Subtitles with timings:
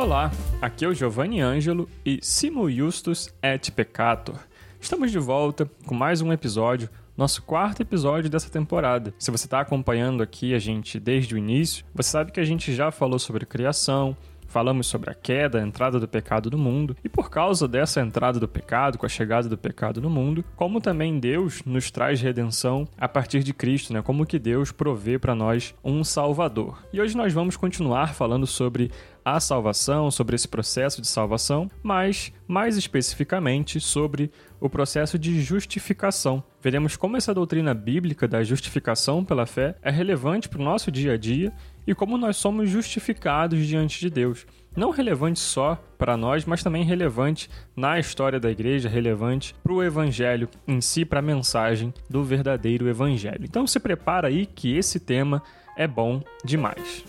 [0.00, 0.32] Olá,
[0.62, 4.38] aqui é o Giovanni Ângelo e Simo Justus et Peccator.
[4.80, 9.12] Estamos de volta com mais um episódio, nosso quarto episódio dessa temporada.
[9.18, 12.74] Se você está acompanhando aqui a gente desde o início, você sabe que a gente
[12.74, 14.16] já falou sobre criação,
[14.50, 18.40] falamos sobre a queda, a entrada do pecado no mundo, e por causa dessa entrada
[18.40, 22.86] do pecado, com a chegada do pecado no mundo, como também Deus nos traz redenção
[22.98, 24.02] a partir de Cristo, né?
[24.02, 26.82] Como que Deus provê para nós um Salvador.
[26.92, 28.90] E hoje nós vamos continuar falando sobre
[29.24, 36.42] a salvação, sobre esse processo de salvação, mas mais especificamente sobre o processo de justificação.
[36.62, 41.14] Veremos como essa doutrina bíblica da justificação pela fé é relevante para o nosso dia
[41.14, 41.52] a dia
[41.86, 44.46] e como nós somos justificados diante de Deus.
[44.76, 49.82] Não relevante só para nós, mas também relevante na história da igreja, relevante para o
[49.82, 53.44] evangelho em si, para a mensagem do verdadeiro evangelho.
[53.44, 55.42] Então se prepara aí que esse tema
[55.76, 57.04] é bom demais.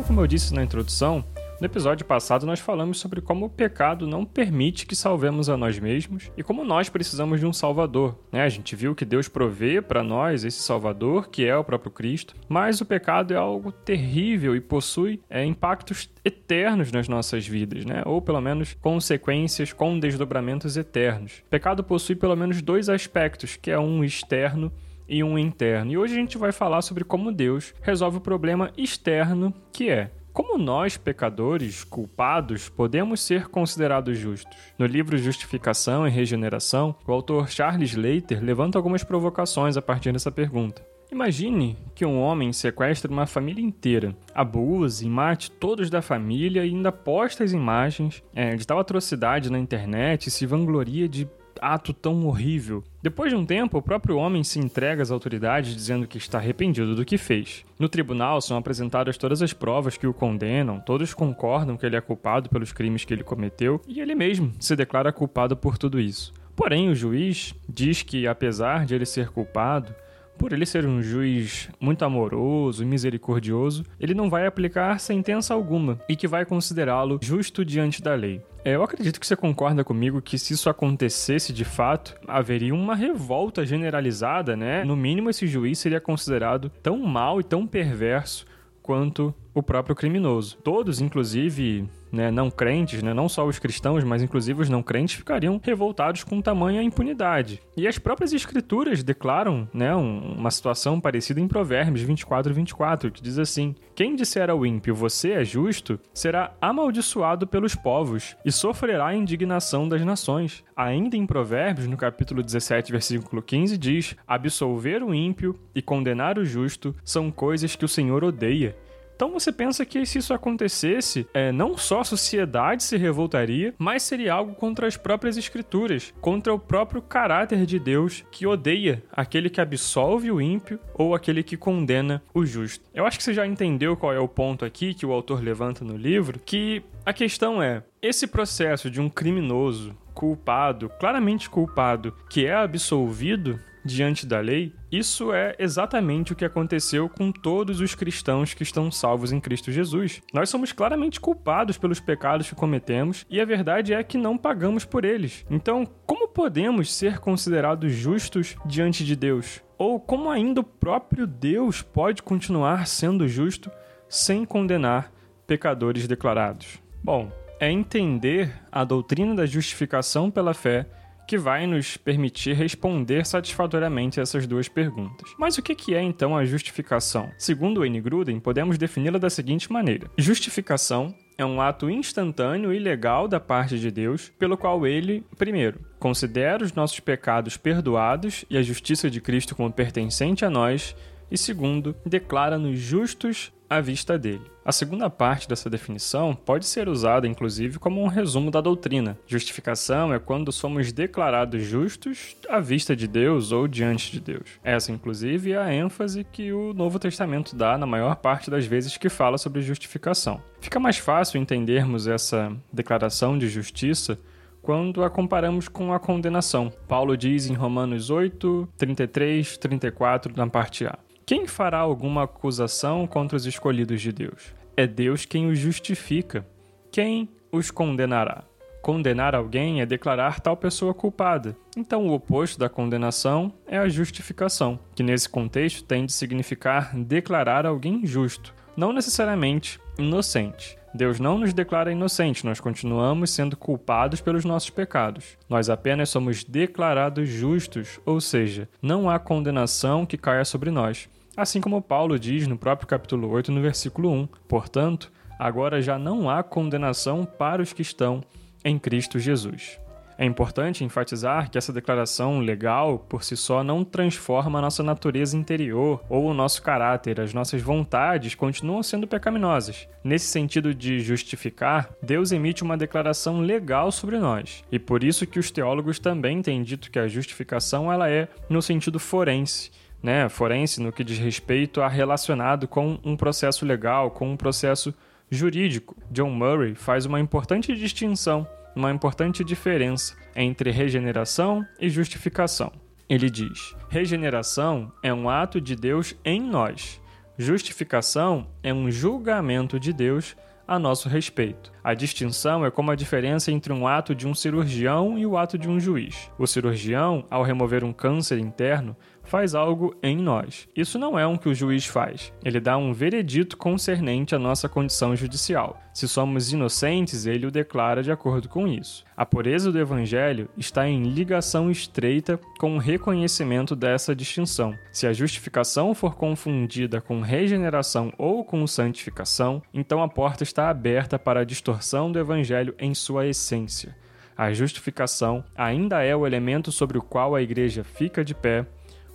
[0.00, 1.22] Então, como eu disse na introdução,
[1.60, 5.78] no episódio passado nós falamos sobre como o pecado não permite que salvemos a nós
[5.78, 8.18] mesmos e como nós precisamos de um Salvador.
[8.32, 8.42] Né?
[8.42, 12.34] A gente viu que Deus provê para nós esse Salvador, que é o próprio Cristo,
[12.48, 18.02] mas o pecado é algo terrível e possui é, impactos eternos nas nossas vidas, né?
[18.06, 21.42] ou pelo menos consequências com desdobramentos eternos.
[21.46, 24.72] O pecado possui pelo menos dois aspectos, que é um externo
[25.10, 25.90] e um interno.
[25.90, 30.12] E hoje a gente vai falar sobre como Deus resolve o problema externo que é
[30.32, 34.56] como nós, pecadores, culpados, podemos ser considerados justos?
[34.78, 40.30] No livro Justificação e Regeneração, o autor Charles Leiter levanta algumas provocações a partir dessa
[40.30, 40.86] pergunta.
[41.10, 46.68] Imagine que um homem sequestre uma família inteira, abuse e mate todos da família e
[46.68, 51.28] ainda posta as imagens é, de tal atrocidade na internet e se vangloria de
[51.60, 52.82] ato tão horrível.
[53.02, 56.94] Depois de um tempo, o próprio homem se entrega às autoridades dizendo que está arrependido
[56.94, 57.64] do que fez.
[57.78, 62.00] No tribunal são apresentadas todas as provas que o condenam, todos concordam que ele é
[62.00, 66.32] culpado pelos crimes que ele cometeu e ele mesmo se declara culpado por tudo isso.
[66.56, 69.94] Porém, o juiz diz que, apesar de ele ser culpado,
[70.40, 76.00] por ele ser um juiz muito amoroso e misericordioso, ele não vai aplicar sentença alguma
[76.08, 78.40] e que vai considerá-lo justo diante da lei.
[78.64, 82.94] É, eu acredito que você concorda comigo que se isso acontecesse de fato, haveria uma
[82.94, 84.82] revolta generalizada, né?
[84.82, 88.46] No mínimo, esse juiz seria considerado tão mal e tão perverso
[88.82, 90.56] quanto o próprio criminoso.
[90.64, 95.16] Todos, inclusive, né, não crentes, né, não só os cristãos, mas inclusive os não crentes,
[95.16, 97.60] ficariam revoltados com tamanha impunidade.
[97.76, 103.22] E as próprias escrituras declaram né, um, uma situação parecida em Provérbios 24 24, que
[103.22, 109.06] diz assim: Quem disser ao ímpio, você é justo, será amaldiçoado pelos povos e sofrerá
[109.06, 110.64] a indignação das nações.
[110.76, 116.44] Ainda em Provérbios, no capítulo 17, versículo 15, diz: Absolver o ímpio e condenar o
[116.44, 118.76] justo são coisas que o Senhor odeia
[119.20, 124.02] então você pensa que se isso acontecesse, é, não só a sociedade se revoltaria, mas
[124.02, 129.50] seria algo contra as próprias escrituras, contra o próprio caráter de Deus que odeia aquele
[129.50, 132.82] que absolve o ímpio ou aquele que condena o justo.
[132.94, 135.84] Eu acho que você já entendeu qual é o ponto aqui que o autor levanta
[135.84, 142.46] no livro, que a questão é, esse processo de um criminoso culpado, claramente culpado, que
[142.46, 148.54] é absolvido, diante da lei, isso é exatamente o que aconteceu com todos os cristãos
[148.54, 150.22] que estão salvos em Cristo Jesus.
[150.32, 154.84] Nós somos claramente culpados pelos pecados que cometemos e a verdade é que não pagamos
[154.84, 155.44] por eles.
[155.50, 159.62] Então, como podemos ser considerados justos diante de Deus?
[159.78, 163.70] Ou como ainda o próprio Deus pode continuar sendo justo
[164.08, 165.12] sem condenar
[165.46, 166.82] pecadores declarados?
[167.02, 170.86] Bom, é entender a doutrina da justificação pela fé
[171.30, 175.30] que vai nos permitir responder satisfatoriamente essas duas perguntas.
[175.38, 177.30] Mas o que é então a justificação?
[177.38, 183.28] Segundo Wayne Gruden, podemos defini-la da seguinte maneira: justificação é um ato instantâneo e legal
[183.28, 188.62] da parte de Deus, pelo qual ele, primeiro, considera os nossos pecados perdoados e a
[188.62, 190.96] justiça de Cristo como pertencente a nós,
[191.30, 194.50] e segundo, declara-nos justos à vista dele.
[194.64, 199.16] A segunda parte dessa definição pode ser usada, inclusive, como um resumo da doutrina.
[199.26, 204.58] Justificação é quando somos declarados justos à vista de Deus ou diante de Deus.
[204.62, 208.96] Essa, inclusive, é a ênfase que o Novo Testamento dá na maior parte das vezes
[208.96, 210.42] que fala sobre justificação.
[210.60, 214.18] Fica mais fácil entendermos essa declaração de justiça
[214.60, 216.72] quando a comparamos com a condenação.
[216.86, 220.98] Paulo diz em Romanos 8, 33, 34, na parte A.
[221.30, 224.52] Quem fará alguma acusação contra os escolhidos de Deus?
[224.76, 226.44] É Deus quem os justifica.
[226.90, 228.42] Quem os condenará?
[228.82, 231.56] Condenar alguém é declarar tal pessoa culpada.
[231.76, 237.64] Então, o oposto da condenação é a justificação, que nesse contexto tem de significar declarar
[237.64, 240.76] alguém justo, não necessariamente inocente.
[240.92, 245.38] Deus não nos declara inocentes, nós continuamos sendo culpados pelos nossos pecados.
[245.48, 251.08] Nós apenas somos declarados justos, ou seja, não há condenação que caia sobre nós.
[251.36, 254.28] Assim como Paulo diz no próprio capítulo 8, no versículo 1.
[254.48, 258.22] Portanto, agora já não há condenação para os que estão
[258.64, 259.78] em Cristo Jesus.
[260.20, 265.34] É importante enfatizar que essa declaração legal por si só não transforma a nossa natureza
[265.34, 269.88] interior ou o nosso caráter, as nossas vontades continuam sendo pecaminosas.
[270.04, 274.62] Nesse sentido de justificar, Deus emite uma declaração legal sobre nós.
[274.70, 278.60] E por isso que os teólogos também têm dito que a justificação ela é no
[278.60, 279.70] sentido forense,
[280.02, 284.94] né, forense no que diz respeito a relacionado com um processo legal, com um processo
[285.30, 285.96] jurídico.
[286.10, 292.72] John Murray faz uma importante distinção uma importante diferença entre regeneração e justificação.
[293.08, 297.00] Ele diz: regeneração é um ato de Deus em nós,
[297.36, 301.72] justificação é um julgamento de Deus a nosso respeito.
[301.82, 305.58] A distinção é como a diferença entre um ato de um cirurgião e o ato
[305.58, 306.30] de um juiz.
[306.38, 310.68] O cirurgião, ao remover um câncer interno, faz algo em nós.
[310.74, 312.32] Isso não é o que o juiz faz.
[312.44, 315.80] Ele dá um veredito concernente à nossa condição judicial.
[315.92, 319.04] Se somos inocentes, ele o declara de acordo com isso.
[319.16, 324.74] A pureza do evangelho está em ligação estreita com o reconhecimento dessa distinção.
[324.92, 331.18] Se a justificação for confundida com regeneração ou com santificação, então a porta está aberta
[331.18, 333.94] para a distorção do evangelho em sua essência.
[334.36, 338.64] A justificação ainda é o elemento sobre o qual a igreja fica de pé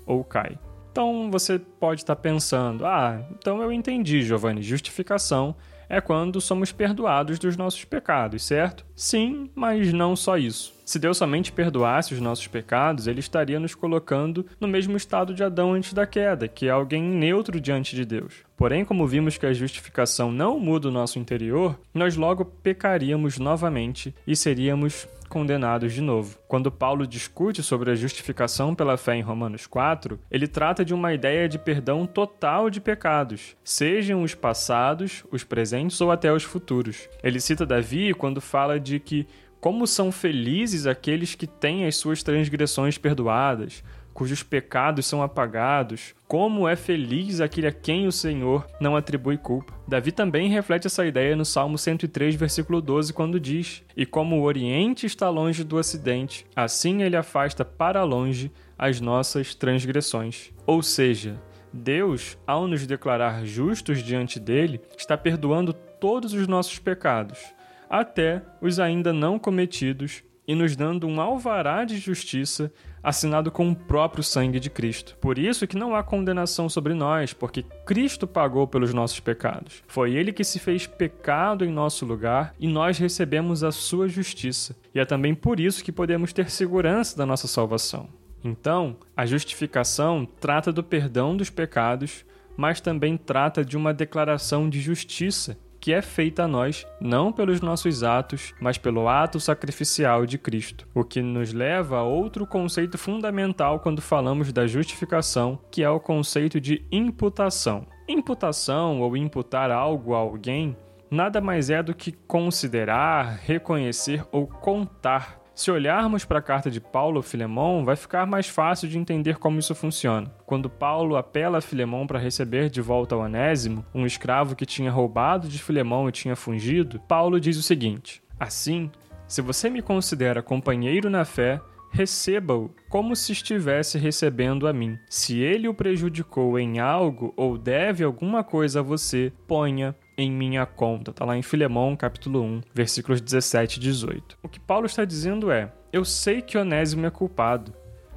[0.06, 0.58] ou cai.
[0.92, 5.56] Então você pode estar pensando: ah, então eu entendi, Giovanni, justificação
[5.88, 8.86] é quando somos perdoados dos nossos pecados, certo?
[8.96, 10.75] Sim, mas não só isso.
[10.86, 15.44] Se Deus somente perdoasse os nossos pecados, ele estaria nos colocando no mesmo estado de
[15.44, 18.36] Adão antes da queda, que é alguém neutro diante de Deus.
[18.56, 24.14] Porém, como vimos que a justificação não muda o nosso interior, nós logo pecaríamos novamente
[24.28, 26.38] e seríamos condenados de novo.
[26.48, 31.14] Quando Paulo discute sobre a justificação pela fé em Romanos 4, ele trata de uma
[31.14, 37.10] ideia de perdão total de pecados, sejam os passados, os presentes ou até os futuros.
[37.24, 39.28] Ele cita Davi quando fala de que
[39.66, 43.84] como são felizes aqueles que têm as suas transgressões perdoadas,
[44.14, 46.14] cujos pecados são apagados.
[46.28, 49.74] Como é feliz aquele a quem o Senhor não atribui culpa.
[49.88, 54.44] Davi também reflete essa ideia no Salmo 103, versículo 12, quando diz: E como o
[54.44, 60.52] Oriente está longe do Ocidente, assim ele afasta para longe as nossas transgressões.
[60.68, 61.42] Ou seja,
[61.74, 67.55] Deus, ao nos declarar justos diante dele, está perdoando todos os nossos pecados
[68.00, 72.72] até os ainda não cometidos e nos dando um alvará de justiça
[73.02, 75.16] assinado com o próprio sangue de Cristo.
[75.22, 79.84] Por isso que não há condenação sobre nós, porque Cristo pagou pelos nossos pecados.
[79.88, 84.76] Foi ele que se fez pecado em nosso lugar e nós recebemos a sua justiça.
[84.94, 88.10] E é também por isso que podemos ter segurança da nossa salvação.
[88.44, 92.26] Então, a justificação trata do perdão dos pecados,
[92.58, 97.62] mas também trata de uma declaração de justiça que é feita a nós não pelos
[97.62, 102.98] nossos atos, mas pelo ato sacrificial de Cristo, o que nos leva a outro conceito
[102.98, 107.86] fundamental quando falamos da justificação, que é o conceito de imputação.
[108.10, 110.76] Imputação ou imputar algo a alguém
[111.12, 116.82] nada mais é do que considerar, reconhecer ou contar se olharmos para a carta de
[116.82, 120.30] Paulo a Filemão, vai ficar mais fácil de entender como isso funciona.
[120.46, 125.48] Quando Paulo apela a Filemão para receber de volta Onésimo, um escravo que tinha roubado
[125.48, 128.92] de Filemão e tinha fugido, Paulo diz o seguinte: Assim,
[129.28, 135.00] se você me considera companheiro na fé, receba-o como se estivesse recebendo a mim.
[135.10, 140.66] Se ele o prejudicou em algo ou deve alguma coisa a você, ponha em minha
[140.66, 141.12] conta.
[141.12, 144.38] Está lá em Filemão, capítulo 1, versículos 17 e 18.
[144.42, 147.74] O que Paulo está dizendo é: Eu sei que Onésimo é culpado.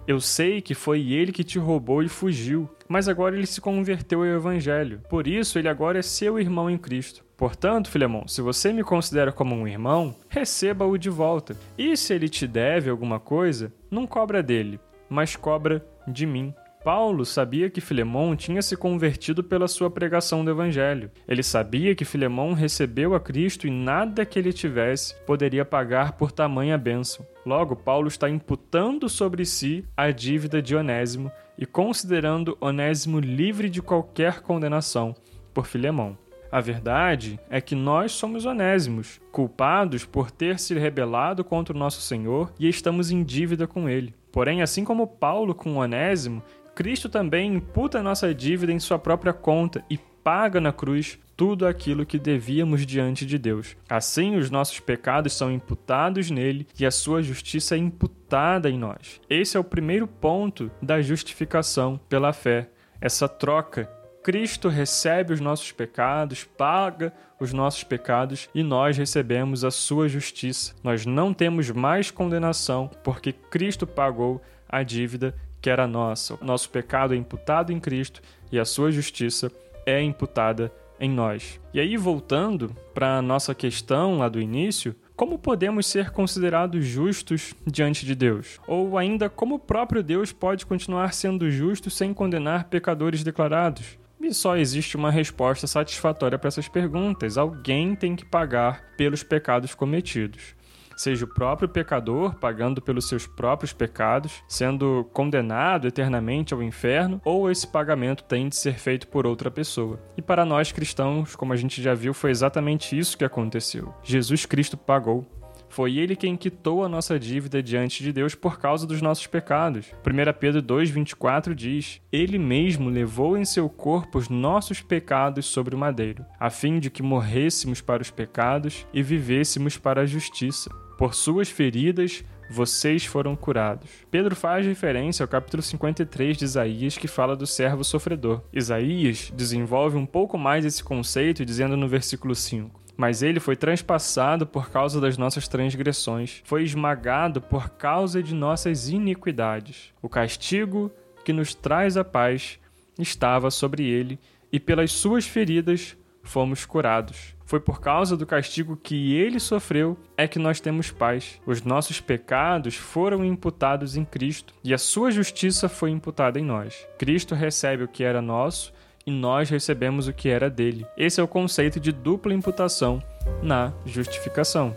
[0.06, 4.20] Eu sei que foi ele que te roubou e fugiu, mas agora ele se converteu
[4.20, 5.02] ao evangelho.
[5.08, 7.22] Por isso, ele agora é seu irmão em Cristo.
[7.36, 11.54] Portanto, Filemão, se você me considera como um irmão, receba-o de volta.
[11.76, 16.54] E se ele te deve alguma coisa, não cobra dele, mas cobra de mim.
[16.84, 21.10] Paulo sabia que Filemão tinha se convertido pela sua pregação do Evangelho.
[21.26, 26.30] Ele sabia que Filemão recebeu a Cristo e nada que ele tivesse poderia pagar por
[26.30, 27.26] tamanha bênção.
[27.44, 33.82] Logo, Paulo está imputando sobre si a dívida de Onésimo e considerando Onésimo livre de
[33.82, 35.14] qualquer condenação
[35.52, 36.16] por Filemão.
[36.50, 42.00] A verdade é que nós somos onésimos, culpados por ter se rebelado contra o nosso
[42.00, 44.14] Senhor e estamos em dívida com ele.
[44.32, 46.42] Porém, assim como Paulo com Onésimo,
[46.78, 52.06] Cristo também imputa nossa dívida em sua própria conta e paga na cruz tudo aquilo
[52.06, 53.76] que devíamos diante de Deus.
[53.88, 59.20] Assim, os nossos pecados são imputados nele e a sua justiça é imputada em nós.
[59.28, 62.70] Esse é o primeiro ponto da justificação pela fé,
[63.00, 63.90] essa troca.
[64.22, 70.76] Cristo recebe os nossos pecados, paga os nossos pecados e nós recebemos a sua justiça.
[70.84, 76.38] Nós não temos mais condenação porque Cristo pagou a dívida que era nossa.
[76.40, 79.50] Nosso pecado é imputado em Cristo e a sua justiça
[79.84, 81.60] é imputada em nós.
[81.72, 87.54] E aí, voltando para a nossa questão lá do início, como podemos ser considerados justos
[87.66, 88.60] diante de Deus?
[88.66, 93.98] Ou ainda, como o próprio Deus pode continuar sendo justo sem condenar pecadores declarados?
[94.20, 99.74] E só existe uma resposta satisfatória para essas perguntas: alguém tem que pagar pelos pecados
[99.74, 100.57] cometidos
[100.98, 107.50] seja o próprio pecador pagando pelos seus próprios pecados, sendo condenado eternamente ao inferno, ou
[107.50, 109.98] esse pagamento tem de ser feito por outra pessoa.
[110.16, 113.94] E para nós cristãos, como a gente já viu, foi exatamente isso que aconteceu.
[114.02, 115.26] Jesus Cristo pagou
[115.68, 119.86] foi ele quem quitou a nossa dívida diante de Deus por causa dos nossos pecados.
[120.04, 125.78] 1 Pedro 2,24 diz: Ele mesmo levou em seu corpo os nossos pecados sobre o
[125.78, 130.70] madeiro, a fim de que morrêssemos para os pecados e vivêssemos para a justiça.
[130.98, 133.88] Por suas feridas, vocês foram curados.
[134.10, 138.42] Pedro faz referência ao capítulo 53 de Isaías que fala do servo sofredor.
[138.52, 144.44] Isaías desenvolve um pouco mais esse conceito dizendo no versículo 5: Mas ele foi transpassado
[144.44, 149.92] por causa das nossas transgressões, foi esmagado por causa de nossas iniquidades.
[150.02, 150.90] O castigo
[151.24, 152.58] que nos traz a paz
[152.98, 154.18] estava sobre ele,
[154.50, 157.37] e pelas suas feridas fomos curados.
[157.48, 161.40] Foi por causa do castigo que ele sofreu é que nós temos paz.
[161.46, 166.86] Os nossos pecados foram imputados em Cristo e a sua justiça foi imputada em nós.
[166.98, 168.70] Cristo recebe o que era nosso
[169.06, 170.84] e nós recebemos o que era dele.
[170.94, 173.02] Esse é o conceito de dupla imputação
[173.42, 174.76] na justificação.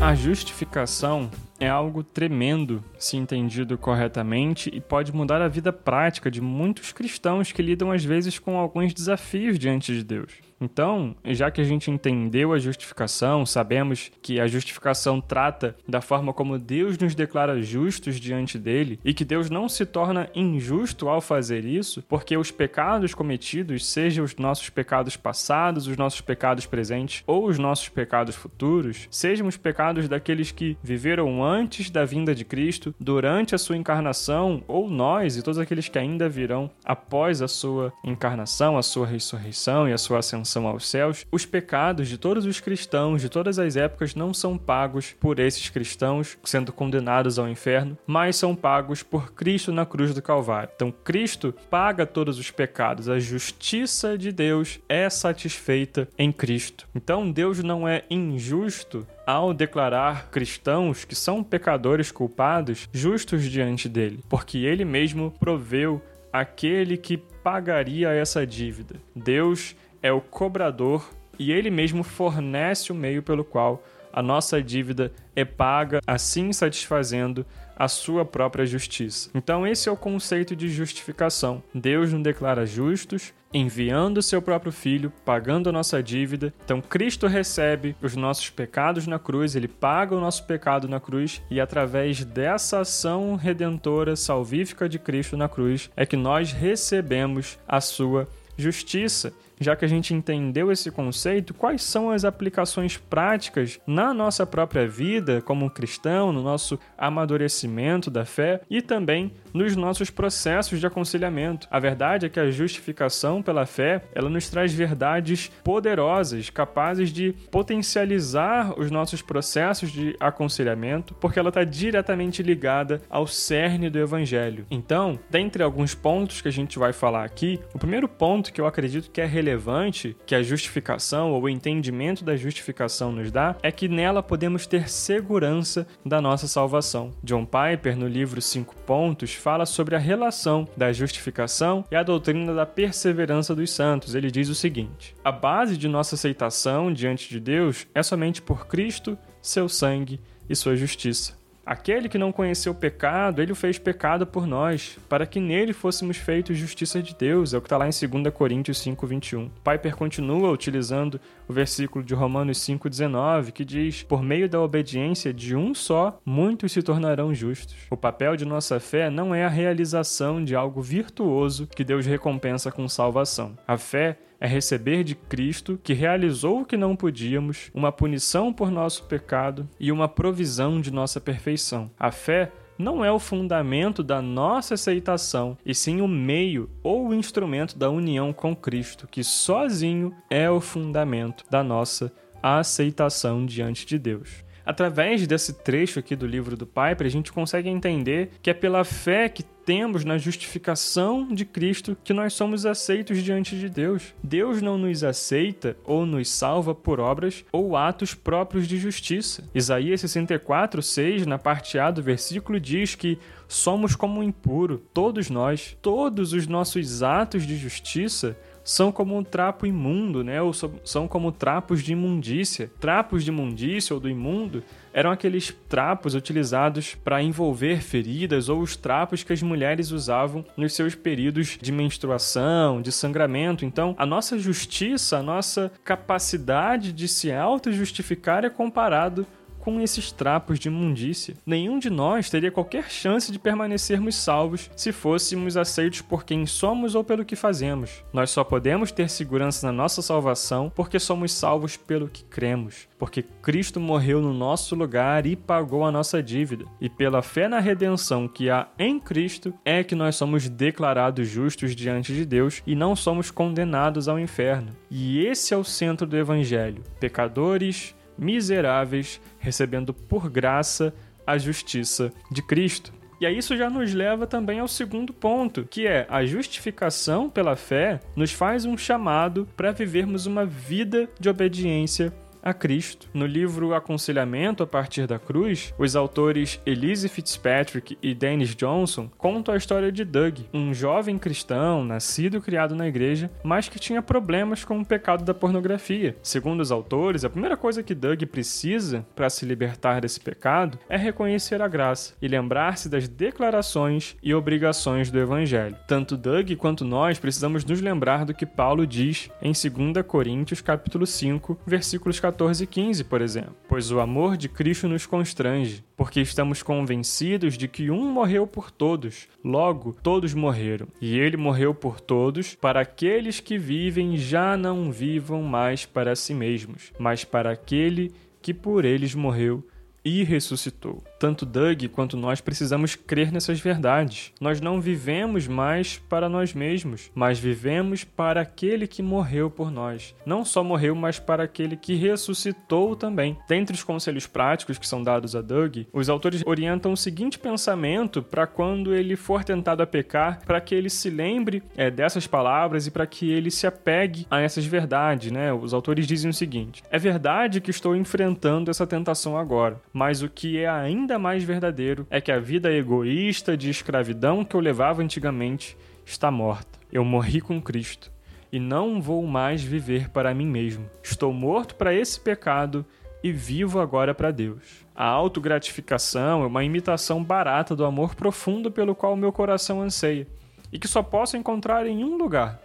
[0.00, 6.40] A justificação é algo tremendo se entendido corretamente e pode mudar a vida prática de
[6.40, 10.48] muitos cristãos que lidam às vezes com alguns desafios diante de Deus.
[10.60, 16.32] Então, já que a gente entendeu a justificação, sabemos que a justificação trata da forma
[16.32, 21.20] como Deus nos declara justos diante dele e que Deus não se torna injusto ao
[21.20, 27.22] fazer isso, porque os pecados cometidos, sejam os nossos pecados passados, os nossos pecados presentes
[27.26, 32.44] ou os nossos pecados futuros, sejam os pecados daqueles que viveram antes da vinda de
[32.44, 37.48] Cristo, durante a sua encarnação, ou nós e todos aqueles que ainda virão após a
[37.48, 42.44] sua encarnação, a sua ressurreição e a sua ascensão aos céus, os pecados de todos
[42.44, 47.48] os cristãos de todas as épocas não são pagos por esses cristãos sendo condenados ao
[47.48, 50.70] inferno, mas são pagos por Cristo na cruz do Calvário.
[50.74, 56.86] Então, Cristo paga todos os pecados, a justiça de Deus é satisfeita em Cristo.
[56.94, 64.24] Então, Deus não é injusto ao declarar cristãos que são pecadores culpados justos diante dele,
[64.26, 66.00] porque ele mesmo proveu
[66.32, 68.96] aquele que pagaria essa dívida.
[69.14, 75.12] Deus é o cobrador e ele mesmo fornece o meio pelo qual a nossa dívida
[75.36, 77.44] é paga, assim satisfazendo
[77.78, 79.30] a sua própria justiça.
[79.34, 81.62] Então, esse é o conceito de justificação.
[81.72, 86.52] Deus nos declara justos, enviando o seu próprio filho, pagando a nossa dívida.
[86.64, 91.40] Então, Cristo recebe os nossos pecados na cruz, ele paga o nosso pecado na cruz,
[91.50, 97.80] e através dessa ação redentora, salvífica de Cristo na cruz, é que nós recebemos a
[97.80, 104.14] sua justiça já que a gente entendeu esse conceito, quais são as aplicações práticas na
[104.14, 110.78] nossa própria vida como cristão, no nosso amadurecimento da fé e também nos nossos processos
[110.80, 111.66] de aconselhamento.
[111.70, 117.34] A verdade é que a justificação pela fé, ela nos traz verdades poderosas, capazes de
[117.50, 124.66] potencializar os nossos processos de aconselhamento, porque ela está diretamente ligada ao cerne do evangelho.
[124.70, 128.66] Então, dentre alguns pontos que a gente vai falar aqui, o primeiro ponto que eu
[128.66, 133.56] acredito que é relevante relevante que a justificação ou o entendimento da justificação nos dá
[133.62, 137.12] é que nela podemos ter segurança da nossa salvação.
[137.24, 142.52] John Piper, no livro Cinco Pontos, fala sobre a relação da justificação e a doutrina
[142.54, 144.14] da perseverança dos santos.
[144.14, 148.66] Ele diz o seguinte: A base de nossa aceitação diante de Deus é somente por
[148.66, 151.38] Cristo, seu sangue e sua justiça.
[151.68, 156.16] Aquele que não conheceu pecado, ele o fez pecado por nós, para que nele fôssemos
[156.16, 157.52] feitos justiça de Deus.
[157.52, 159.50] É o que está lá em 2 Coríntios 5, 21.
[159.62, 165.54] Piper continua utilizando o versículo de Romanos 5,19, que diz: Por meio da obediência de
[165.54, 167.76] um só, muitos se tornarão justos.
[167.90, 172.72] O papel de nossa fé não é a realização de algo virtuoso que Deus recompensa
[172.72, 173.58] com salvação.
[173.66, 178.70] A fé é receber de Cristo, que realizou o que não podíamos, uma punição por
[178.70, 181.90] nosso pecado e uma provisão de nossa perfeição.
[181.98, 187.14] A fé não é o fundamento da nossa aceitação, e sim o meio ou o
[187.14, 193.98] instrumento da união com Cristo, que sozinho é o fundamento da nossa aceitação diante de
[193.98, 194.44] Deus.
[194.64, 198.84] Através desse trecho aqui do livro do Piper, a gente consegue entender que é pela
[198.84, 204.14] fé que temos na justificação de Cristo que nós somos aceitos diante de Deus.
[204.24, 209.44] Deus não nos aceita ou nos salva por obras ou atos próprios de justiça.
[209.54, 215.28] Isaías 64, 6, na parte A do versículo, diz que somos como um impuro, todos
[215.28, 220.42] nós, todos os nossos atos de justiça são como um trapo imundo, né?
[220.42, 222.70] Ou são como trapos de imundícia.
[222.78, 228.76] Trapos de imundícia ou do imundo eram aqueles trapos utilizados para envolver feridas ou os
[228.76, 233.64] trapos que as mulheres usavam nos seus períodos de menstruação, de sangramento.
[233.64, 239.26] Então, a nossa justiça, a nossa capacidade de se auto-justificar é comparado
[239.68, 241.36] com esses trapos de imundícia.
[241.44, 246.94] Nenhum de nós teria qualquer chance de permanecermos salvos se fôssemos aceitos por quem somos
[246.94, 248.02] ou pelo que fazemos.
[248.10, 253.22] Nós só podemos ter segurança na nossa salvação porque somos salvos pelo que cremos, porque
[253.22, 256.64] Cristo morreu no nosso lugar e pagou a nossa dívida.
[256.80, 261.76] E pela fé na redenção que há em Cristo é que nós somos declarados justos
[261.76, 264.74] diante de Deus e não somos condenados ao inferno.
[264.90, 266.82] E esse é o centro do evangelho.
[266.98, 270.94] Pecadores, miseráveis, recebendo por graça
[271.26, 272.92] a justiça de Cristo.
[273.20, 277.56] E aí isso já nos leva também ao segundo ponto, que é a justificação pela
[277.56, 283.08] fé nos faz um chamado para vivermos uma vida de obediência a Cristo.
[283.12, 289.54] No livro Aconselhamento a partir da Cruz, os autores Elise Fitzpatrick e Dennis Johnson contam
[289.54, 294.02] a história de Doug, um jovem cristão nascido e criado na igreja, mas que tinha
[294.02, 296.16] problemas com o pecado da pornografia.
[296.22, 300.96] Segundo os autores, a primeira coisa que Doug precisa para se libertar desse pecado é
[300.96, 305.76] reconhecer a graça e lembrar-se das declarações e obrigações do evangelho.
[305.86, 311.06] Tanto Doug quanto nós precisamos nos lembrar do que Paulo diz em 2 Coríntios capítulo
[311.06, 312.27] 5, versículos 14
[312.60, 313.54] e 15, por exemplo.
[313.68, 318.70] Pois o amor de Cristo nos constrange, porque estamos convencidos de que um morreu por
[318.70, 320.88] todos, logo todos morreram.
[321.00, 326.34] E ele morreu por todos, para aqueles que vivem já não vivam mais para si
[326.34, 329.66] mesmos, mas para aquele que por eles morreu
[330.04, 331.02] e ressuscitou.
[331.18, 334.32] Tanto Doug quanto nós precisamos crer nessas verdades.
[334.40, 340.14] Nós não vivemos mais para nós mesmos, mas vivemos para aquele que morreu por nós.
[340.24, 343.36] Não só morreu, mas para aquele que ressuscitou também.
[343.48, 348.22] Dentre os conselhos práticos que são dados a Doug, os autores orientam o seguinte pensamento
[348.22, 352.86] para quando ele for tentado a pecar, para que ele se lembre é, dessas palavras
[352.86, 355.32] e para que ele se apegue a essas verdades.
[355.32, 355.52] Né?
[355.52, 360.28] Os autores dizem o seguinte: É verdade que estou enfrentando essa tentação agora, mas o
[360.28, 365.00] que é ainda mais verdadeiro é que a vida egoísta de escravidão que eu levava
[365.00, 366.80] antigamente está morta.
[366.90, 368.10] Eu morri com Cristo
[368.50, 370.90] e não vou mais viver para mim mesmo.
[371.00, 372.84] Estou morto para esse pecado
[373.22, 374.84] e vivo agora para Deus.
[374.94, 380.26] A autogratificação é uma imitação barata do amor profundo pelo qual meu coração anseia
[380.72, 382.60] e que só posso encontrar em um lugar: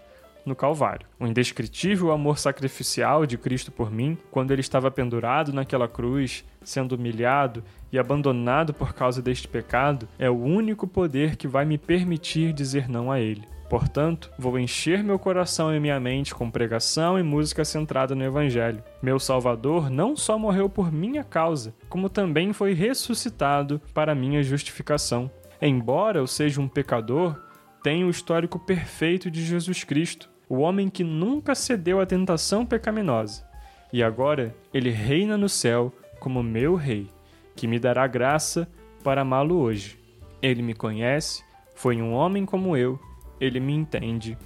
[0.45, 1.08] no Calvário.
[1.19, 6.95] O indescritível amor sacrificial de Cristo por mim, quando ele estava pendurado naquela cruz, sendo
[6.95, 12.53] humilhado e abandonado por causa deste pecado, é o único poder que vai me permitir
[12.53, 13.53] dizer não a ele.
[13.69, 18.84] Portanto, vou encher meu coração e minha mente com pregação e música centrada no Evangelho.
[19.01, 25.32] Meu Salvador não só morreu por minha causa, como também foi ressuscitado para minha justificação.
[25.60, 27.36] Embora eu seja um pecador,
[27.82, 33.44] tenho o histórico perfeito de Jesus Cristo, o homem que nunca cedeu à tentação pecaminosa.
[33.92, 37.10] E agora ele reina no céu como meu rei,
[37.56, 38.68] que me dará graça
[39.04, 39.98] para amá-lo hoje.
[40.44, 43.00] Ele me conhece, foi um homem como eu,
[43.42, 44.38] ele me entende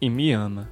[0.00, 0.68] e me ama.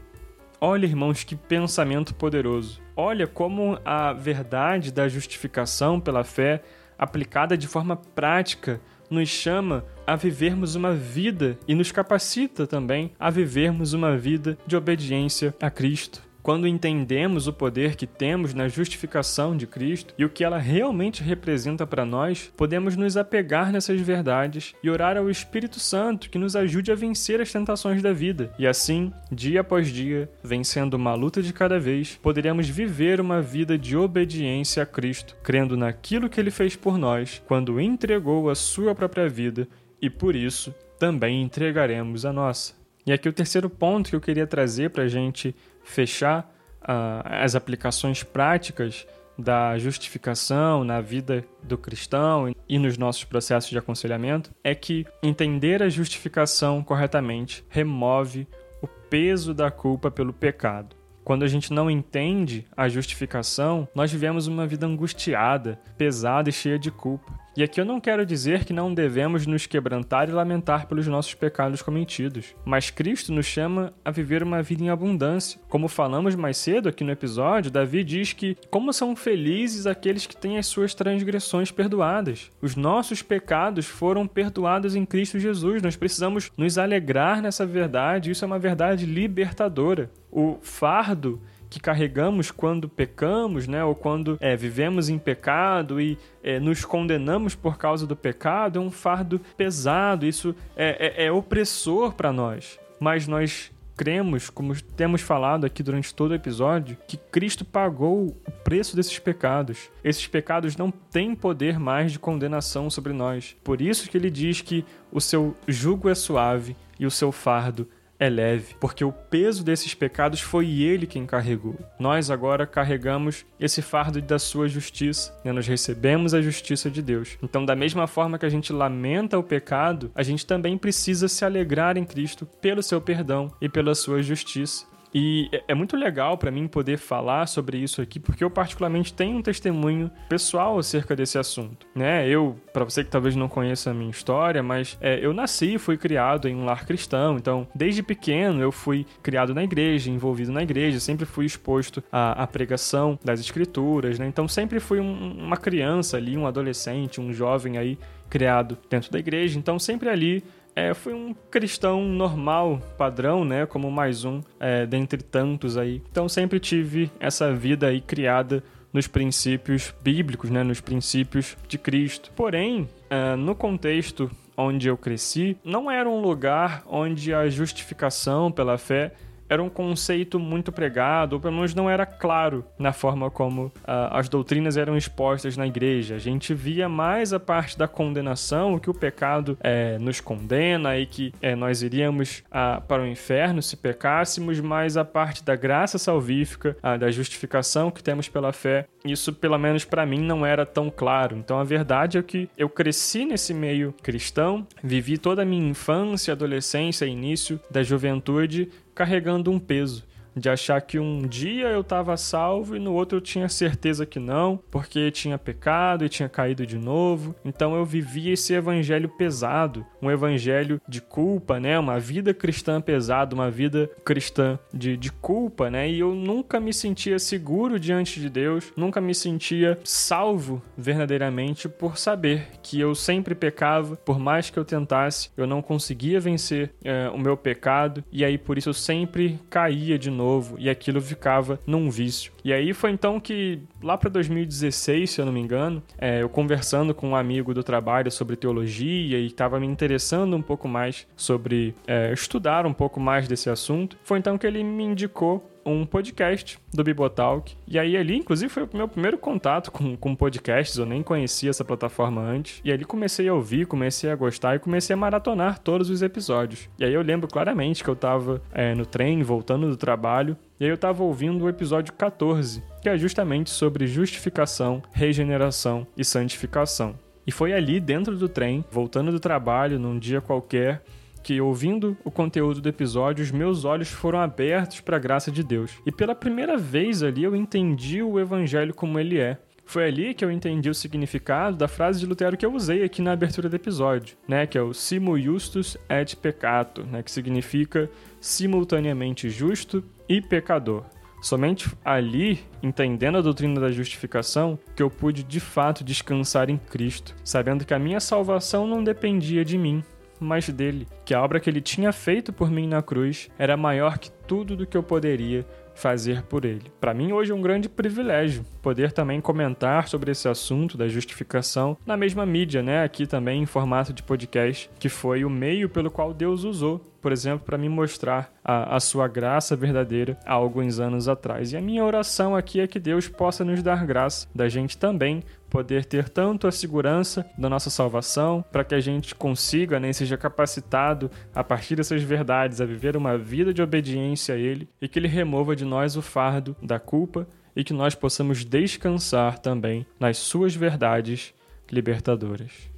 [0.60, 2.82] Olha, irmãos, que pensamento poderoso.
[2.96, 6.60] Olha como a verdade da justificação pela fé,
[6.98, 8.80] aplicada de forma prática
[9.12, 14.76] nos chama a vivermos uma vida e nos capacita também a vivermos uma vida de
[14.76, 16.31] obediência a Cristo.
[16.42, 21.22] Quando entendemos o poder que temos na justificação de Cristo e o que ela realmente
[21.22, 26.56] representa para nós, podemos nos apegar nessas verdades e orar ao Espírito Santo que nos
[26.56, 28.52] ajude a vencer as tentações da vida.
[28.58, 33.78] E assim, dia após dia, vencendo uma luta de cada vez, poderemos viver uma vida
[33.78, 38.96] de obediência a Cristo, crendo naquilo que ele fez por nós quando entregou a sua
[38.96, 39.68] própria vida
[40.00, 42.81] e por isso também entregaremos a nossa.
[43.04, 46.48] E aqui o terceiro ponto que eu queria trazer para a gente fechar
[46.82, 53.78] uh, as aplicações práticas da justificação na vida do cristão e nos nossos processos de
[53.78, 58.46] aconselhamento é que entender a justificação corretamente remove
[58.80, 60.94] o peso da culpa pelo pecado.
[61.24, 66.78] Quando a gente não entende a justificação, nós vivemos uma vida angustiada, pesada e cheia
[66.78, 67.32] de culpa.
[67.54, 71.34] E aqui eu não quero dizer que não devemos nos quebrantar e lamentar pelos nossos
[71.34, 75.60] pecados cometidos, mas Cristo nos chama a viver uma vida em abundância.
[75.68, 80.34] Como falamos mais cedo aqui no episódio, Davi diz que como são felizes aqueles que
[80.34, 82.50] têm as suas transgressões perdoadas.
[82.62, 85.82] Os nossos pecados foram perdoados em Cristo Jesus.
[85.82, 90.10] Nós precisamos nos alegrar nessa verdade, isso é uma verdade libertadora.
[90.30, 91.38] O fardo
[91.72, 97.54] que carregamos quando pecamos, né, ou quando é, vivemos em pecado e é, nos condenamos
[97.54, 102.78] por causa do pecado, é um fardo pesado, isso é, é, é opressor para nós.
[103.00, 108.50] Mas nós cremos, como temos falado aqui durante todo o episódio, que Cristo pagou o
[108.62, 109.88] preço desses pecados.
[110.04, 113.56] Esses pecados não têm poder mais de condenação sobre nós.
[113.64, 117.88] Por isso que ele diz que o seu jugo é suave e o seu fardo
[117.88, 121.76] é leve, porque o peso desses pecados foi ele quem carregou.
[121.98, 125.52] Nós agora carregamos esse fardo da sua justiça, né?
[125.52, 127.38] nós recebemos a justiça de Deus.
[127.42, 131.44] Então, da mesma forma que a gente lamenta o pecado, a gente também precisa se
[131.44, 134.91] alegrar em Cristo pelo seu perdão e pela sua justiça.
[135.14, 139.12] E é, é muito legal para mim poder falar sobre isso aqui, porque eu particularmente
[139.12, 142.26] tenho um testemunho pessoal acerca desse assunto, né?
[142.28, 145.78] Eu, para você que talvez não conheça a minha história, mas é, eu nasci e
[145.78, 150.52] fui criado em um lar cristão, então desde pequeno eu fui criado na igreja, envolvido
[150.52, 154.26] na igreja, sempre fui exposto à, à pregação das escrituras, né?
[154.26, 157.98] Então sempre fui um, uma criança ali, um adolescente, um jovem aí
[158.28, 160.42] criado dentro da igreja, então sempre ali
[160.74, 163.66] é, fui um cristão normal, padrão, né?
[163.66, 166.02] Como mais um é, dentre tantos aí.
[166.10, 170.62] Então sempre tive essa vida aí criada nos princípios bíblicos, né?
[170.62, 172.30] Nos princípios de Cristo.
[172.34, 178.76] Porém, é, no contexto onde eu cresci, não era um lugar onde a justificação pela
[178.78, 179.12] fé
[179.52, 183.72] era um conceito muito pregado, ou pelo menos não era claro na forma como uh,
[184.10, 186.14] as doutrinas eram expostas na igreja.
[186.14, 190.96] A gente via mais a parte da condenação, o que o pecado é, nos condena
[190.96, 195.54] e que é, nós iríamos uh, para o inferno se pecássemos, mas a parte da
[195.54, 200.46] graça salvífica, uh, da justificação que temos pela fé, isso pelo menos para mim não
[200.46, 201.36] era tão claro.
[201.36, 206.32] Então a verdade é que eu cresci nesse meio cristão, vivi toda a minha infância,
[206.32, 212.76] adolescência início da juventude carregando um peso de achar que um dia eu estava salvo
[212.76, 216.78] e no outro eu tinha certeza que não, porque tinha pecado e tinha caído de
[216.78, 217.34] novo.
[217.44, 221.78] Então eu vivia esse evangelho pesado, um evangelho de culpa, né?
[221.78, 225.88] Uma vida cristã pesada, uma vida cristã de, de culpa, né?
[225.88, 231.98] E eu nunca me sentia seguro diante de Deus, nunca me sentia salvo verdadeiramente por
[231.98, 237.08] saber que eu sempre pecava, por mais que eu tentasse, eu não conseguia vencer é,
[237.10, 241.00] o meu pecado e aí por isso eu sempre caía de novo novo e aquilo
[241.00, 242.32] ficava num vício.
[242.44, 246.28] E aí foi então que, lá para 2016, se eu não me engano, é, eu
[246.28, 251.06] conversando com um amigo do trabalho sobre teologia e estava me interessando um pouco mais
[251.16, 255.86] sobre é, estudar um pouco mais desse assunto, foi então que ele me indicou um
[255.86, 257.54] podcast do Bibotalk.
[257.66, 261.50] E aí ali, inclusive, foi o meu primeiro contato com, com podcasts, eu nem conhecia
[261.50, 262.60] essa plataforma antes.
[262.64, 266.68] E ali comecei a ouvir, comecei a gostar e comecei a maratonar todos os episódios.
[266.78, 270.64] E aí eu lembro claramente que eu tava é, no trem, voltando do trabalho, e
[270.64, 276.94] aí eu tava ouvindo o episódio 14, que é justamente sobre justificação, regeneração e santificação.
[277.26, 280.84] E foi ali dentro do trem, voltando do trabalho num dia qualquer,
[281.20, 285.42] que, ouvindo o conteúdo do episódio, os meus olhos foram abertos para a graça de
[285.42, 285.72] Deus.
[285.84, 289.38] E pela primeira vez ali eu entendi o evangelho como ele é.
[289.64, 293.02] Foi ali que eu entendi o significado da frase de Lutero que eu usei aqui
[293.02, 297.90] na abertura do episódio, né, que é o Simo Justus et Peccato, né, que significa
[298.20, 300.84] simultaneamente justo e pecador.
[301.22, 307.14] Somente ali, entendendo a doutrina da justificação, que eu pude de fato descansar em Cristo,
[307.24, 309.82] sabendo que a minha salvação não dependia de mim,
[310.20, 313.98] mas dele, que a obra que ele tinha feito por mim na cruz era maior
[313.98, 316.70] que tudo do que eu poderia fazer por ele.
[316.78, 321.76] Para mim, hoje é um grande privilégio poder também comentar sobre esse assunto da justificação
[321.84, 322.84] na mesma mídia, né?
[322.84, 327.10] Aqui também em formato de podcast, que foi o meio pelo qual Deus usou, por
[327.10, 331.52] exemplo, para me mostrar a, a sua graça verdadeira há alguns anos atrás.
[331.52, 335.24] E a minha oração aqui é que Deus possa nos dar graça da gente também
[335.50, 340.16] poder ter tanto a segurança da nossa salvação, para que a gente consiga, né, seja
[340.16, 344.98] capacitado a partir dessas verdades a viver uma vida de obediência a Ele e que
[344.98, 350.18] Ele remova de nós o fardo da culpa e que nós possamos descansar também nas
[350.18, 351.34] Suas verdades
[351.70, 352.70] libertadoras.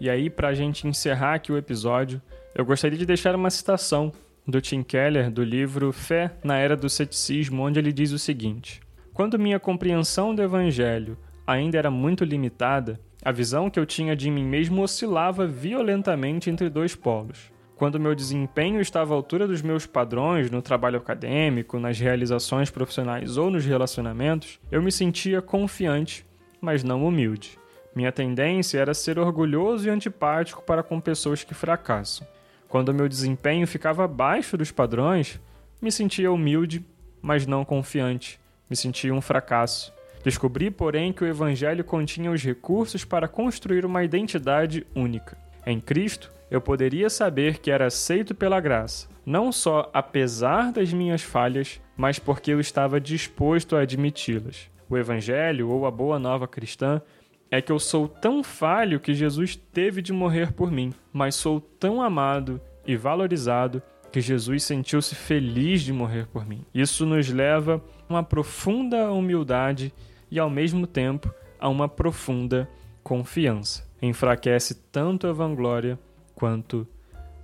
[0.00, 2.22] E aí, para a gente encerrar aqui o episódio,
[2.54, 4.12] eu gostaria de deixar uma citação
[4.46, 8.80] do Tim Keller do livro Fé na Era do Ceticismo, onde ele diz o seguinte:
[9.12, 14.30] Quando minha compreensão do Evangelho ainda era muito limitada, a visão que eu tinha de
[14.30, 17.50] mim mesmo oscilava violentamente entre dois polos.
[17.78, 23.36] Quando meu desempenho estava à altura dos meus padrões no trabalho acadêmico, nas realizações profissionais
[23.36, 26.26] ou nos relacionamentos, eu me sentia confiante,
[26.60, 27.56] mas não humilde.
[27.94, 32.26] Minha tendência era ser orgulhoso e antipático para com pessoas que fracassam.
[32.68, 35.40] Quando meu desempenho ficava abaixo dos padrões,
[35.80, 36.84] me sentia humilde,
[37.22, 38.40] mas não confiante.
[38.68, 39.94] Me sentia um fracasso.
[40.24, 45.38] Descobri, porém, que o Evangelho continha os recursos para construir uma identidade única.
[45.70, 51.20] Em Cristo, eu poderia saber que era aceito pela graça, não só apesar das minhas
[51.20, 54.70] falhas, mas porque eu estava disposto a admiti-las.
[54.88, 57.02] O Evangelho, ou a Boa Nova Cristã,
[57.50, 61.60] é que eu sou tão falho que Jesus teve de morrer por mim, mas sou
[61.60, 66.64] tão amado e valorizado que Jesus sentiu-se feliz de morrer por mim.
[66.72, 69.92] Isso nos leva a uma profunda humildade
[70.30, 72.66] e, ao mesmo tempo, a uma profunda
[73.02, 73.87] confiança.
[74.00, 75.98] Enfraquece tanto a vanglória
[76.34, 76.86] quanto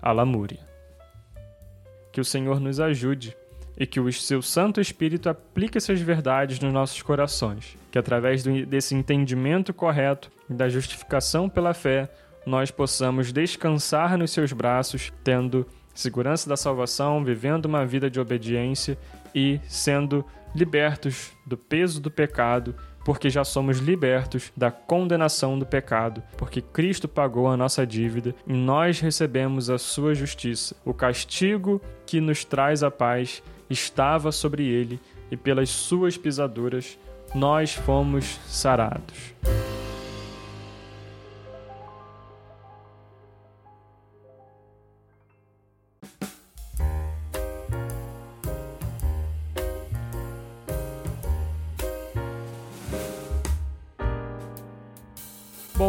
[0.00, 0.60] a lamúria.
[2.12, 3.36] Que o Senhor nos ajude
[3.76, 7.76] e que o seu Santo Espírito aplique essas verdades nos nossos corações.
[7.90, 12.08] Que através desse entendimento correto da justificação pela fé,
[12.46, 18.98] nós possamos descansar nos seus braços, tendo segurança da salvação, vivendo uma vida de obediência
[19.34, 26.22] e sendo libertos do peso do pecado, porque já somos libertos da condenação do pecado,
[26.36, 30.74] porque Cristo pagou a nossa dívida e nós recebemos a sua justiça.
[30.84, 34.98] O castigo que nos traz a paz estava sobre ele
[35.30, 36.98] e pelas suas pisaduras
[37.34, 39.34] nós fomos sarados.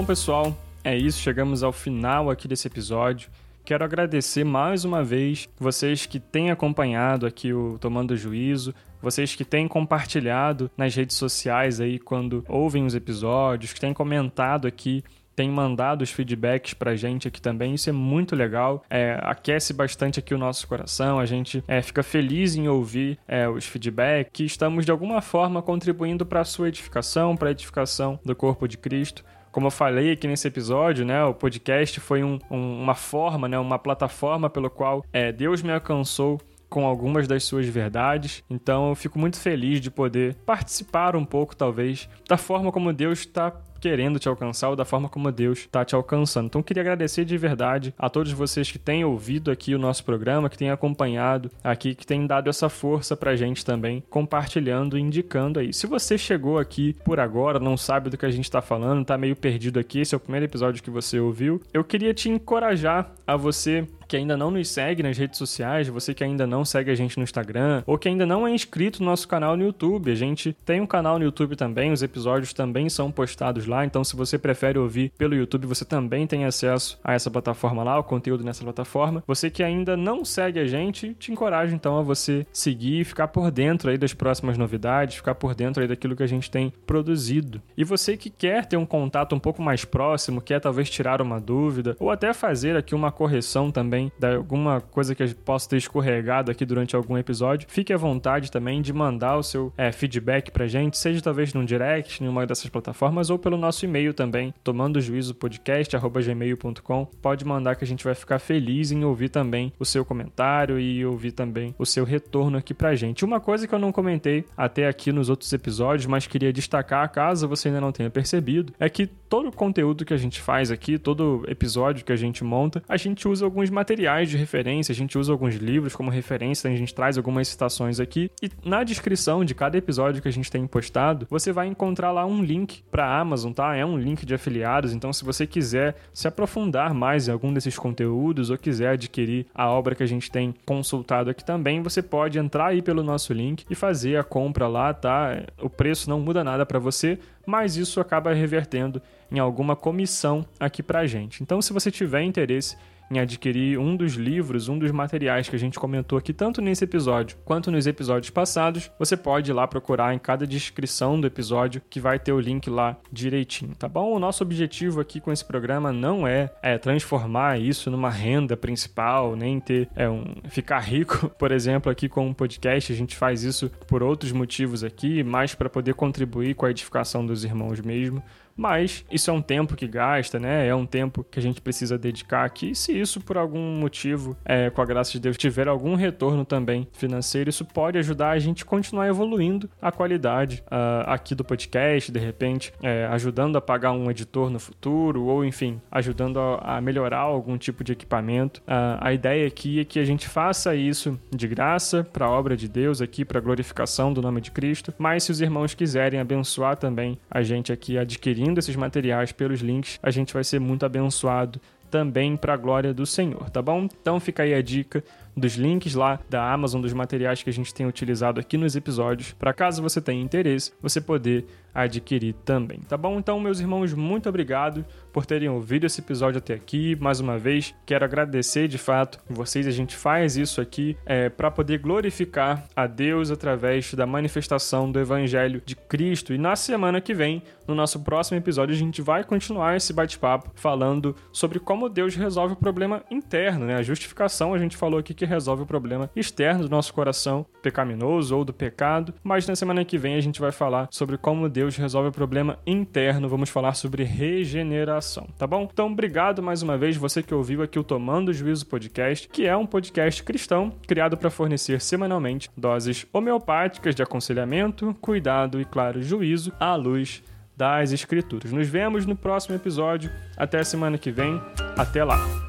[0.06, 1.20] Bom, pessoal, é isso.
[1.20, 3.28] Chegamos ao final aqui desse episódio.
[3.66, 9.44] Quero agradecer mais uma vez vocês que têm acompanhado aqui o Tomando Juízo, vocês que
[9.44, 15.04] têm compartilhado nas redes sociais aí quando ouvem os episódios, que têm comentado aqui
[15.36, 17.74] tem mandado os feedbacks pra gente aqui também.
[17.74, 18.84] Isso é muito legal.
[18.90, 21.20] É, aquece bastante aqui o nosso coração.
[21.20, 25.62] A gente é, fica feliz em ouvir é, os feedbacks que estamos de alguma forma
[25.62, 29.26] contribuindo para a sua edificação, para a edificação do corpo de Cristo.
[29.56, 33.58] Como eu falei aqui nesse episódio, né, o podcast foi um, um, uma forma, né,
[33.58, 38.44] uma plataforma pelo qual é, Deus me alcançou com algumas das suas verdades.
[38.50, 43.20] Então eu fico muito feliz de poder participar um pouco, talvez, da forma como Deus
[43.20, 43.50] está
[43.86, 46.48] querendo te alcançar ou da forma como Deus está te alcançando.
[46.48, 50.50] Então, queria agradecer de verdade a todos vocês que têm ouvido aqui o nosso programa,
[50.50, 55.60] que têm acompanhado aqui, que têm dado essa força pra gente também, compartilhando e indicando
[55.60, 55.72] aí.
[55.72, 59.20] Se você chegou aqui por agora, não sabe do que a gente está falando, tá
[59.20, 63.12] meio perdido aqui, esse é o primeiro episódio que você ouviu, eu queria te encorajar
[63.28, 66.92] a você que ainda não nos segue nas redes sociais, você que ainda não segue
[66.92, 70.12] a gente no Instagram, ou que ainda não é inscrito no nosso canal no YouTube.
[70.12, 74.04] A gente tem um canal no YouTube também, os episódios também são postados lá, então
[74.04, 78.04] se você prefere ouvir pelo YouTube, você também tem acesso a essa plataforma lá, o
[78.04, 79.24] conteúdo nessa plataforma.
[79.28, 83.28] Você que ainda não segue a gente, te encorajo então a você seguir e ficar
[83.30, 86.72] por dentro aí das próximas novidades, ficar por dentro aí daquilo que a gente tem
[86.86, 87.62] produzido.
[87.76, 91.40] E você que quer ter um contato um pouco mais próximo, quer talvez tirar uma
[91.40, 96.52] dúvida, ou até fazer aqui uma correção também de alguma coisa que possa ter escorregado
[96.52, 100.68] aqui durante algum episódio, fique à vontade também de mandar o seu é, feedback pra
[100.68, 104.54] gente, seja talvez num direct, em uma dessas plataformas, ou pelo pelo nosso e-mail também,
[104.64, 107.06] tomando juízo podcast@gmail.com.
[107.22, 111.06] Pode mandar que a gente vai ficar feliz em ouvir também o seu comentário e
[111.06, 113.24] ouvir também o seu retorno aqui pra gente.
[113.24, 117.48] Uma coisa que eu não comentei até aqui nos outros episódios, mas queria destacar, caso
[117.48, 120.98] você ainda não tenha percebido, é que todo o conteúdo que a gente faz aqui,
[120.98, 125.18] todo episódio que a gente monta, a gente usa alguns materiais de referência, a gente
[125.18, 129.56] usa alguns livros como referência, a gente traz algumas citações aqui e na descrição de
[129.56, 133.45] cada episódio que a gente tem postado, você vai encontrar lá um link para Amazon,
[133.54, 133.76] tá?
[133.76, 137.78] É um link de afiliados, então se você quiser se aprofundar mais em algum desses
[137.78, 142.40] conteúdos ou quiser adquirir a obra que a gente tem consultado aqui também, você pode
[142.40, 145.44] entrar aí pelo nosso link e fazer a compra lá, tá?
[145.62, 150.82] O preço não muda nada para você, mas isso acaba revertendo em alguma comissão aqui
[150.82, 151.42] pra gente.
[151.42, 152.78] Então, se você tiver interesse
[153.12, 156.84] em adquirir um dos livros, um dos materiais que a gente comentou aqui, tanto nesse
[156.84, 161.82] episódio quanto nos episódios passados, você pode ir lá procurar em cada descrição do episódio
[161.90, 164.14] que vai ter o link lá direitinho, tá bom?
[164.14, 169.36] O nosso objetivo aqui com esse programa não é, é transformar isso numa renda principal,
[169.36, 172.92] nem ter é, um, ficar rico, por exemplo, aqui com um podcast.
[172.92, 177.26] A gente faz isso por outros motivos aqui, mais para poder contribuir com a edificação
[177.26, 178.24] dos irmãos mesmo.
[178.58, 180.66] Mas isso é um tempo que gasta, né?
[180.66, 182.74] É um tempo que a gente precisa dedicar aqui.
[182.74, 186.88] Se isso, por algum motivo, é, com a graça de Deus, tiver algum retorno também
[186.94, 192.12] financeiro, isso pode ajudar a gente a continuar evoluindo a qualidade uh, aqui do podcast,
[192.12, 196.82] de repente, é, ajudando a pagar um editor no futuro, ou enfim, ajudando a, a
[196.82, 198.62] melhorar algum tipo de equipamento.
[198.62, 202.56] Uh, a ideia aqui é que a gente faça isso de graça para a obra
[202.56, 204.94] de Deus aqui, para a glorificação do nome de Cristo.
[204.98, 209.62] Mas se os irmãos quiserem abençoar também a gente aqui adquirindo adquirindo esses materiais pelos
[209.62, 213.88] links, a gente vai ser muito abençoado também para a glória do Senhor, tá bom?
[214.02, 215.04] Então fica aí a dica
[215.36, 219.34] dos links lá da Amazon, dos materiais que a gente tem utilizado aqui nos episódios,
[219.34, 221.46] para caso você tenha interesse, você poder
[221.76, 223.20] adquirir também, tá bom?
[223.20, 226.96] Então, meus irmãos, muito obrigado por terem ouvido esse episódio até aqui.
[227.02, 229.68] Mais uma vez, quero agradecer de fato vocês.
[229.68, 235.00] A gente faz isso aqui é, para poder glorificar a Deus através da manifestação do
[235.00, 236.34] Evangelho de Cristo.
[236.34, 240.52] E na semana que vem, no nosso próximo episódio, a gente vai continuar esse bate-papo
[240.56, 243.76] falando sobre como Deus resolve o problema interno, né?
[243.76, 248.38] A justificação, a gente falou aqui que resolve o problema externo do nosso coração pecaminoso
[248.38, 251.76] ou do pecado, mas na semana que vem a gente vai falar sobre como Deus
[251.76, 255.68] resolve o problema interno, vamos falar sobre regeneração, tá bom?
[255.72, 259.56] Então, obrigado mais uma vez você que ouviu aqui o Tomando Juízo Podcast, que é
[259.56, 266.54] um podcast cristão criado para fornecer semanalmente doses homeopáticas de aconselhamento, cuidado e, claro, juízo
[266.60, 267.24] à luz
[267.56, 268.52] das Escrituras.
[268.52, 270.12] Nos vemos no próximo episódio.
[270.36, 271.42] Até semana que vem.
[271.78, 272.45] Até lá!